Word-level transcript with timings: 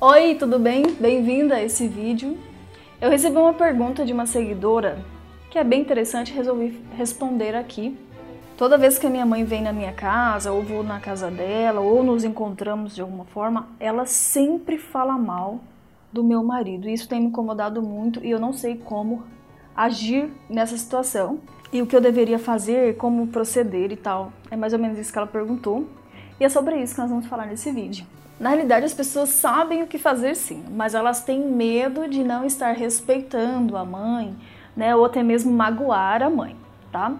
Oi, 0.00 0.36
tudo 0.36 0.60
bem? 0.60 0.94
Bem-vinda 1.00 1.56
a 1.56 1.62
esse 1.64 1.88
vídeo. 1.88 2.38
Eu 3.00 3.10
recebi 3.10 3.36
uma 3.36 3.52
pergunta 3.52 4.06
de 4.06 4.12
uma 4.12 4.26
seguidora 4.26 5.04
que 5.50 5.58
é 5.58 5.64
bem 5.64 5.80
interessante, 5.80 6.32
resolvi 6.32 6.80
responder 6.96 7.56
aqui. 7.56 7.98
Toda 8.56 8.78
vez 8.78 8.96
que 8.96 9.08
a 9.08 9.10
minha 9.10 9.26
mãe 9.26 9.42
vem 9.42 9.60
na 9.60 9.72
minha 9.72 9.92
casa, 9.92 10.52
ou 10.52 10.62
vou 10.62 10.84
na 10.84 11.00
casa 11.00 11.32
dela, 11.32 11.80
ou 11.80 12.04
nos 12.04 12.22
encontramos 12.22 12.94
de 12.94 13.02
alguma 13.02 13.24
forma, 13.24 13.70
ela 13.80 14.06
sempre 14.06 14.78
fala 14.78 15.18
mal 15.18 15.58
do 16.12 16.22
meu 16.22 16.44
marido. 16.44 16.88
Isso 16.88 17.08
tem 17.08 17.20
me 17.20 17.26
incomodado 17.26 17.82
muito 17.82 18.24
e 18.24 18.30
eu 18.30 18.38
não 18.38 18.52
sei 18.52 18.76
como 18.76 19.24
agir 19.74 20.30
nessa 20.48 20.78
situação 20.78 21.40
e 21.72 21.82
o 21.82 21.86
que 21.88 21.96
eu 21.96 22.00
deveria 22.00 22.38
fazer, 22.38 22.96
como 22.98 23.26
proceder 23.26 23.90
e 23.90 23.96
tal. 23.96 24.32
É 24.48 24.56
mais 24.56 24.72
ou 24.72 24.78
menos 24.78 24.96
isso 24.96 25.12
que 25.12 25.18
ela 25.18 25.26
perguntou. 25.26 25.88
E 26.40 26.44
é 26.44 26.48
sobre 26.48 26.76
isso 26.76 26.94
que 26.94 27.00
nós 27.00 27.10
vamos 27.10 27.26
falar 27.26 27.46
nesse 27.46 27.70
vídeo. 27.70 28.06
Na 28.38 28.50
realidade, 28.50 28.84
as 28.84 28.94
pessoas 28.94 29.30
sabem 29.30 29.82
o 29.82 29.86
que 29.86 29.98
fazer 29.98 30.36
sim, 30.36 30.64
mas 30.70 30.94
elas 30.94 31.22
têm 31.22 31.40
medo 31.40 32.06
de 32.08 32.22
não 32.22 32.44
estar 32.44 32.72
respeitando 32.72 33.76
a 33.76 33.84
mãe, 33.84 34.36
né, 34.76 34.94
ou 34.94 35.04
até 35.04 35.24
mesmo 35.24 35.50
magoar 35.52 36.22
a 36.22 36.30
mãe, 36.30 36.54
tá? 36.92 37.16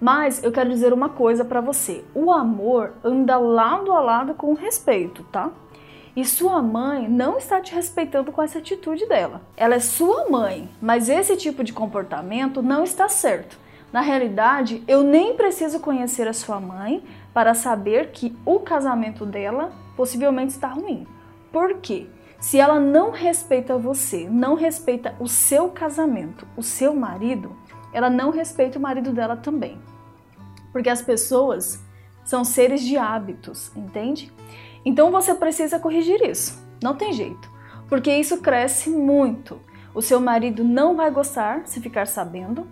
Mas 0.00 0.42
eu 0.42 0.52
quero 0.52 0.70
dizer 0.70 0.92
uma 0.92 1.08
coisa 1.08 1.44
para 1.44 1.60
você: 1.60 2.04
o 2.14 2.30
amor 2.30 2.92
anda 3.02 3.36
lado 3.38 3.92
a 3.92 4.00
lado 4.00 4.34
com 4.34 4.52
o 4.52 4.54
respeito, 4.54 5.24
tá? 5.24 5.50
E 6.14 6.24
sua 6.24 6.60
mãe 6.60 7.08
não 7.08 7.38
está 7.38 7.60
te 7.60 7.74
respeitando 7.74 8.30
com 8.30 8.42
essa 8.42 8.58
atitude 8.58 9.06
dela. 9.06 9.40
Ela 9.56 9.76
é 9.76 9.80
sua 9.80 10.28
mãe, 10.28 10.68
mas 10.80 11.08
esse 11.08 11.36
tipo 11.36 11.64
de 11.64 11.72
comportamento 11.72 12.62
não 12.62 12.84
está 12.84 13.08
certo. 13.08 13.56
Na 13.92 14.00
realidade, 14.00 14.82
eu 14.88 15.02
nem 15.02 15.36
preciso 15.36 15.78
conhecer 15.78 16.26
a 16.26 16.32
sua 16.32 16.58
mãe 16.58 17.04
para 17.34 17.52
saber 17.52 18.10
que 18.10 18.34
o 18.46 18.60
casamento 18.60 19.26
dela 19.26 19.72
possivelmente 19.96 20.52
está 20.52 20.68
ruim. 20.68 21.06
Por 21.52 21.74
quê? 21.78 22.06
Se 22.40 22.58
ela 22.58 22.80
não 22.80 23.10
respeita 23.10 23.76
você, 23.76 24.28
não 24.28 24.54
respeita 24.54 25.14
o 25.20 25.28
seu 25.28 25.68
casamento, 25.68 26.46
o 26.56 26.62
seu 26.62 26.94
marido, 26.94 27.54
ela 27.92 28.08
não 28.08 28.30
respeita 28.30 28.78
o 28.78 28.82
marido 28.82 29.12
dela 29.12 29.36
também. 29.36 29.78
Porque 30.72 30.88
as 30.88 31.02
pessoas 31.02 31.78
são 32.24 32.44
seres 32.44 32.80
de 32.80 32.96
hábitos, 32.96 33.70
entende? 33.76 34.32
Então 34.84 35.10
você 35.10 35.34
precisa 35.34 35.78
corrigir 35.78 36.22
isso. 36.22 36.60
Não 36.82 36.96
tem 36.96 37.12
jeito. 37.12 37.50
Porque 37.88 38.10
isso 38.10 38.40
cresce 38.40 38.88
muito. 38.88 39.60
O 39.94 40.00
seu 40.00 40.18
marido 40.18 40.64
não 40.64 40.96
vai 40.96 41.10
gostar 41.10 41.62
se 41.66 41.80
ficar 41.80 42.06
sabendo, 42.06 42.66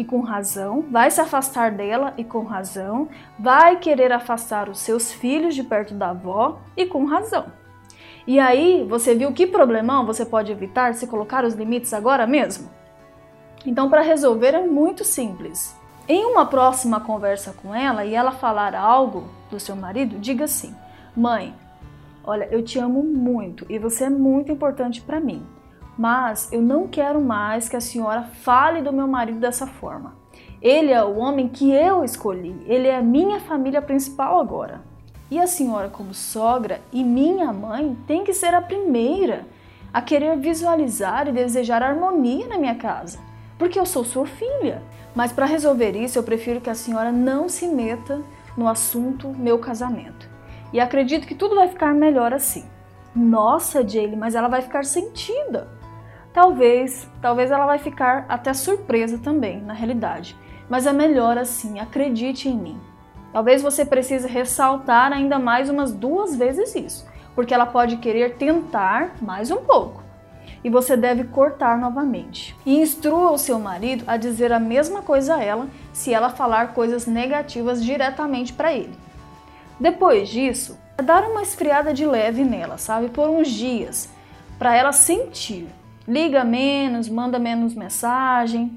e 0.00 0.04
com 0.04 0.20
razão, 0.22 0.80
vai 0.90 1.10
se 1.10 1.20
afastar 1.20 1.72
dela 1.72 2.14
e 2.16 2.24
com 2.24 2.42
razão, 2.42 3.06
vai 3.38 3.76
querer 3.76 4.10
afastar 4.12 4.66
os 4.70 4.80
seus 4.80 5.12
filhos 5.12 5.54
de 5.54 5.62
perto 5.62 5.92
da 5.92 6.08
avó 6.08 6.58
e 6.74 6.86
com 6.86 7.04
razão. 7.04 7.52
E 8.26 8.40
aí, 8.40 8.82
você 8.88 9.14
viu 9.14 9.30
que 9.34 9.46
problemão 9.46 10.06
você 10.06 10.24
pode 10.24 10.50
evitar 10.50 10.94
se 10.94 11.06
colocar 11.06 11.44
os 11.44 11.52
limites 11.52 11.92
agora 11.92 12.26
mesmo? 12.26 12.70
Então, 13.66 13.90
para 13.90 14.00
resolver 14.00 14.54
é 14.54 14.66
muito 14.66 15.04
simples. 15.04 15.76
Em 16.08 16.24
uma 16.24 16.46
próxima 16.46 16.98
conversa 17.00 17.52
com 17.52 17.74
ela 17.74 18.02
e 18.02 18.14
ela 18.14 18.32
falar 18.32 18.74
algo 18.74 19.24
do 19.50 19.60
seu 19.60 19.76
marido, 19.76 20.18
diga 20.18 20.46
assim: 20.46 20.74
Mãe, 21.14 21.54
olha, 22.24 22.48
eu 22.50 22.64
te 22.64 22.78
amo 22.78 23.02
muito 23.02 23.66
e 23.68 23.78
você 23.78 24.04
é 24.04 24.10
muito 24.10 24.50
importante 24.50 25.02
para 25.02 25.20
mim 25.20 25.46
mas 26.00 26.50
eu 26.50 26.62
não 26.62 26.88
quero 26.88 27.20
mais 27.20 27.68
que 27.68 27.76
a 27.76 27.80
senhora 27.80 28.22
fale 28.22 28.80
do 28.80 28.90
meu 28.90 29.06
marido 29.06 29.38
dessa 29.38 29.66
forma. 29.66 30.14
Ele 30.62 30.90
é 30.90 31.04
o 31.04 31.18
homem 31.18 31.46
que 31.46 31.70
eu 31.70 32.02
escolhi, 32.02 32.56
ele 32.66 32.88
é 32.88 32.96
a 32.96 33.02
minha 33.02 33.38
família 33.38 33.82
principal 33.82 34.40
agora. 34.40 34.80
E 35.30 35.38
a 35.38 35.46
senhora, 35.46 35.90
como 35.90 36.14
sogra 36.14 36.80
e 36.90 37.04
minha 37.04 37.52
mãe, 37.52 37.94
tem 38.06 38.24
que 38.24 38.32
ser 38.32 38.54
a 38.54 38.62
primeira 38.62 39.46
a 39.92 40.00
querer 40.00 40.38
visualizar 40.38 41.28
e 41.28 41.32
desejar 41.32 41.82
harmonia 41.82 42.48
na 42.48 42.56
minha 42.56 42.76
casa, 42.76 43.18
porque 43.58 43.78
eu 43.78 43.84
sou 43.84 44.02
sua 44.02 44.26
filha. 44.26 44.82
Mas 45.14 45.32
para 45.32 45.44
resolver 45.44 45.94
isso, 45.94 46.18
eu 46.18 46.22
prefiro 46.22 46.62
que 46.62 46.70
a 46.70 46.74
senhora 46.74 47.12
não 47.12 47.46
se 47.46 47.68
meta 47.68 48.22
no 48.56 48.66
assunto 48.66 49.28
meu 49.28 49.58
casamento. 49.58 50.30
E 50.72 50.80
acredito 50.80 51.26
que 51.26 51.34
tudo 51.34 51.56
vai 51.56 51.68
ficar 51.68 51.92
melhor 51.92 52.32
assim. 52.32 52.64
Nossa, 53.14 53.86
Jaylee, 53.86 54.16
mas 54.16 54.34
ela 54.34 54.48
vai 54.48 54.62
ficar 54.62 54.86
sentida. 54.86 55.78
Talvez, 56.32 57.08
talvez 57.20 57.50
ela 57.50 57.66
vai 57.66 57.78
ficar 57.78 58.24
até 58.28 58.54
surpresa 58.54 59.18
também, 59.18 59.60
na 59.60 59.72
realidade. 59.72 60.36
Mas 60.68 60.86
é 60.86 60.92
melhor 60.92 61.36
assim, 61.36 61.80
acredite 61.80 62.48
em 62.48 62.56
mim. 62.56 62.80
Talvez 63.32 63.62
você 63.62 63.84
precise 63.84 64.28
ressaltar 64.28 65.12
ainda 65.12 65.38
mais 65.38 65.68
umas 65.68 65.92
duas 65.92 66.36
vezes 66.36 66.74
isso, 66.74 67.06
porque 67.34 67.52
ela 67.52 67.66
pode 67.66 67.96
querer 67.96 68.36
tentar 68.36 69.16
mais 69.20 69.50
um 69.50 69.58
pouco. 69.58 70.02
E 70.62 70.70
você 70.70 70.96
deve 70.96 71.24
cortar 71.24 71.78
novamente. 71.78 72.56
E 72.66 72.80
instrua 72.80 73.30
o 73.30 73.38
seu 73.38 73.58
marido 73.58 74.04
a 74.06 74.16
dizer 74.16 74.52
a 74.52 74.60
mesma 74.60 75.02
coisa 75.02 75.36
a 75.36 75.42
ela 75.42 75.68
se 75.92 76.12
ela 76.12 76.30
falar 76.30 76.74
coisas 76.74 77.06
negativas 77.06 77.82
diretamente 77.82 78.52
para 78.52 78.72
ele. 78.72 78.94
Depois 79.78 80.28
disso, 80.28 80.78
dar 81.02 81.24
uma 81.24 81.42
esfriada 81.42 81.94
de 81.94 82.04
leve 82.04 82.44
nela, 82.44 82.76
sabe? 82.76 83.08
Por 83.08 83.28
uns 83.28 83.48
dias, 83.48 84.10
para 84.58 84.76
ela 84.76 84.92
sentir 84.92 85.68
liga 86.10 86.44
menos, 86.44 87.08
manda 87.08 87.38
menos 87.38 87.72
mensagem. 87.72 88.76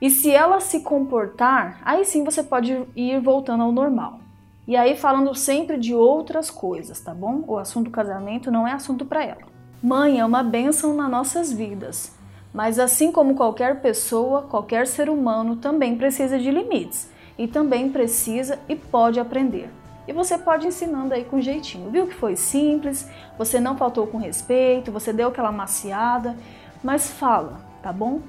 E 0.00 0.08
se 0.08 0.30
ela 0.30 0.60
se 0.60 0.80
comportar, 0.80 1.80
aí 1.84 2.04
sim 2.04 2.22
você 2.22 2.40
pode 2.40 2.86
ir 2.94 3.20
voltando 3.20 3.64
ao 3.64 3.72
normal. 3.72 4.20
E 4.68 4.76
aí 4.76 4.96
falando 4.96 5.34
sempre 5.34 5.76
de 5.76 5.92
outras 5.92 6.48
coisas, 6.48 7.00
tá 7.00 7.12
bom? 7.12 7.42
O 7.48 7.58
assunto 7.58 7.90
casamento 7.90 8.48
não 8.48 8.66
é 8.66 8.72
assunto 8.72 9.04
para 9.04 9.24
ela. 9.24 9.42
Mãe 9.82 10.20
é 10.20 10.24
uma 10.24 10.44
bênção 10.44 10.94
nas 10.94 11.10
nossas 11.10 11.52
vidas, 11.52 12.16
mas 12.54 12.78
assim 12.78 13.10
como 13.10 13.34
qualquer 13.34 13.80
pessoa, 13.80 14.42
qualquer 14.42 14.86
ser 14.86 15.10
humano 15.10 15.56
também 15.56 15.96
precisa 15.96 16.38
de 16.38 16.50
limites 16.50 17.10
e 17.36 17.48
também 17.48 17.90
precisa 17.90 18.60
e 18.68 18.76
pode 18.76 19.18
aprender. 19.18 19.68
E 20.06 20.12
você 20.12 20.38
pode 20.38 20.66
ensinando 20.66 21.14
aí 21.14 21.24
com 21.24 21.40
jeitinho. 21.40 21.90
Viu 21.90 22.06
que 22.06 22.14
foi 22.14 22.36
simples, 22.36 23.08
você 23.36 23.58
não 23.58 23.76
faltou 23.76 24.06
com 24.06 24.18
respeito, 24.18 24.92
você 24.92 25.12
deu 25.12 25.28
aquela 25.28 25.50
maciada, 25.50 26.36
mas 26.82 27.10
fala, 27.10 27.60
tá 27.82 27.92
bom? 27.92 28.20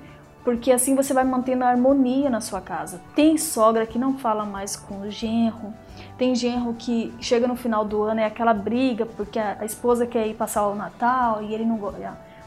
Porque 0.43 0.71
assim 0.71 0.95
você 0.95 1.13
vai 1.13 1.23
mantendo 1.23 1.63
a 1.63 1.69
harmonia 1.69 2.29
na 2.29 2.41
sua 2.41 2.61
casa. 2.61 3.01
Tem 3.13 3.37
sogra 3.37 3.85
que 3.85 3.99
não 3.99 4.17
fala 4.17 4.45
mais 4.45 4.75
com 4.75 5.01
o 5.01 5.11
genro, 5.11 5.73
tem 6.17 6.33
genro 6.33 6.73
que 6.73 7.13
chega 7.19 7.47
no 7.47 7.55
final 7.55 7.85
do 7.85 8.01
ano 8.01 8.19
é 8.19 8.25
aquela 8.25 8.53
briga 8.53 9.05
porque 9.05 9.37
a, 9.37 9.63
esposa 9.65 10.05
quer 10.05 10.27
ir 10.27 10.33
passar 10.33 10.67
o 10.67 10.75
Natal 10.75 11.43
e 11.43 11.53
ele 11.53 11.65
não 11.65 11.79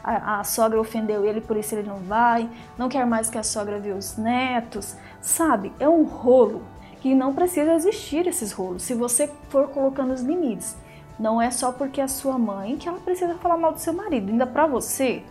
a, 0.03 0.39
a, 0.39 0.43
sogra 0.43 0.79
ofendeu 0.79 1.25
ele, 1.25 1.41
por 1.41 1.55
isso 1.55 1.75
ele 1.75 1.87
não 1.87 1.97
vai, 1.97 2.49
não 2.77 2.89
quer 2.89 3.05
mais 3.05 3.29
que 3.29 3.37
a 3.37 3.43
sogra 3.43 3.79
vê 3.79 3.91
os 3.91 4.17
netos, 4.17 4.97
sabe? 5.21 5.71
É 5.79 5.87
um 5.87 6.03
rolo 6.03 6.63
que 7.01 7.15
não 7.15 7.33
precisa 7.33 7.73
existir 7.73 8.27
esses 8.27 8.51
rolos 8.51 8.83
se 8.83 8.93
você 8.93 9.29
for 9.49 9.67
colocando 9.69 10.13
os 10.13 10.21
limites. 10.21 10.75
Não 11.19 11.41
é 11.41 11.51
só 11.51 11.71
porque 11.71 11.99
é 11.99 12.07
sua 12.07 12.37
mãe 12.37 12.77
que 12.77 12.87
ela 12.87 12.99
precisa 12.99 13.35
falar 13.35 13.57
mal 13.57 13.73
do 13.73 13.79
seu 13.79 13.93
marido. 13.93 14.31
Ainda 14.31 14.47
para 14.47 14.65
você, 14.65 15.23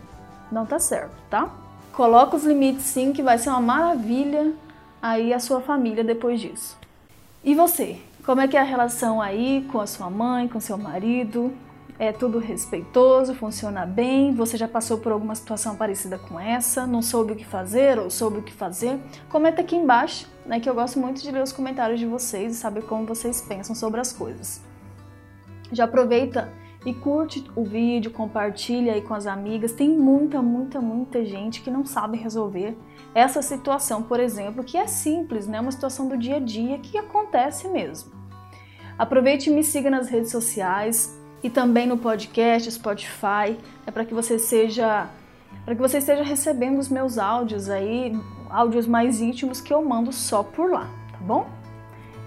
não 0.50 0.66
tá 0.66 0.78
certo, 0.78 1.16
tá? 1.30 1.50
Coloca 1.92 2.36
os 2.36 2.44
limites 2.44 2.84
sim, 2.84 3.12
que 3.12 3.22
vai 3.22 3.38
ser 3.38 3.50
uma 3.50 3.60
maravilha 3.60 4.52
aí 5.00 5.32
a 5.32 5.40
sua 5.40 5.60
família 5.60 6.04
depois 6.04 6.40
disso. 6.40 6.76
E 7.42 7.54
você? 7.54 7.98
Como 8.24 8.40
é 8.40 8.48
que 8.48 8.56
é 8.56 8.60
a 8.60 8.64
relação 8.64 9.20
aí 9.20 9.66
com 9.72 9.80
a 9.80 9.86
sua 9.86 10.10
mãe, 10.10 10.46
com 10.46 10.60
seu 10.60 10.76
marido? 10.76 11.52
É 12.00 12.12
tudo 12.12 12.38
respeitoso, 12.38 13.34
funciona 13.34 13.84
bem, 13.84 14.34
você 14.34 14.56
já 14.56 14.66
passou 14.66 14.96
por 14.96 15.12
alguma 15.12 15.34
situação 15.34 15.76
parecida 15.76 16.18
com 16.18 16.40
essa, 16.40 16.86
não 16.86 17.02
soube 17.02 17.34
o 17.34 17.36
que 17.36 17.44
fazer 17.44 17.98
ou 17.98 18.08
soube 18.08 18.38
o 18.38 18.42
que 18.42 18.54
fazer, 18.54 18.98
comenta 19.28 19.60
aqui 19.60 19.76
embaixo, 19.76 20.26
né, 20.46 20.58
que 20.58 20.68
eu 20.68 20.74
gosto 20.74 20.98
muito 20.98 21.20
de 21.20 21.30
ler 21.30 21.42
os 21.42 21.52
comentários 21.52 22.00
de 22.00 22.06
vocês 22.06 22.54
e 22.54 22.58
saber 22.58 22.84
como 22.84 23.04
vocês 23.04 23.42
pensam 23.42 23.76
sobre 23.76 24.00
as 24.00 24.14
coisas. 24.14 24.62
Já 25.70 25.84
aproveita 25.84 26.50
e 26.86 26.94
curte 26.94 27.44
o 27.54 27.62
vídeo, 27.64 28.10
compartilha 28.10 28.94
aí 28.94 29.02
com 29.02 29.12
as 29.12 29.26
amigas. 29.26 29.72
Tem 29.72 29.90
muita, 29.90 30.40
muita, 30.40 30.80
muita 30.80 31.22
gente 31.22 31.60
que 31.60 31.70
não 31.70 31.84
sabe 31.84 32.16
resolver 32.16 32.78
essa 33.14 33.42
situação, 33.42 34.02
por 34.02 34.18
exemplo, 34.18 34.64
que 34.64 34.78
é 34.78 34.86
simples, 34.86 35.46
né? 35.46 35.60
Uma 35.60 35.70
situação 35.70 36.08
do 36.08 36.16
dia 36.16 36.36
a 36.36 36.40
dia 36.40 36.78
que 36.78 36.96
acontece 36.96 37.68
mesmo. 37.68 38.10
Aproveite 38.98 39.50
e 39.50 39.52
me 39.52 39.62
siga 39.62 39.90
nas 39.90 40.08
redes 40.08 40.30
sociais, 40.30 41.19
e 41.42 41.50
também 41.50 41.86
no 41.86 41.96
podcast 41.96 42.70
Spotify, 42.70 43.56
é 43.86 43.90
para 43.90 44.04
que 44.04 44.14
você 44.14 44.38
seja 44.38 45.08
para 45.64 45.74
que 45.74 45.80
você 45.80 45.98
esteja 45.98 46.22
recebendo 46.22 46.78
os 46.78 46.88
meus 46.88 47.18
áudios 47.18 47.68
aí, 47.68 48.16
áudios 48.48 48.86
mais 48.86 49.20
íntimos 49.20 49.60
que 49.60 49.72
eu 49.72 49.84
mando 49.84 50.12
só 50.12 50.42
por 50.42 50.70
lá, 50.70 50.88
tá 51.12 51.18
bom? 51.20 51.48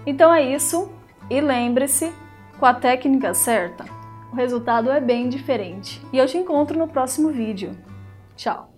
Então 0.06 0.32
é 0.32 0.42
isso 0.54 0.90
e 1.30 1.40
lembre-se, 1.40 2.12
com 2.58 2.66
a 2.66 2.74
técnica 2.74 3.34
certa, 3.34 3.84
o 4.32 4.36
resultado 4.36 4.90
é 4.90 5.00
bem 5.00 5.28
diferente. 5.28 6.04
E 6.12 6.18
eu 6.18 6.26
te 6.26 6.36
encontro 6.36 6.78
no 6.78 6.88
próximo 6.88 7.30
vídeo. 7.30 7.76
Tchau. 8.36 8.73